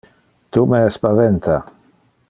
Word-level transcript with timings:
Tu 0.57 0.63
me 0.71 0.79
espaventa. 0.87 1.63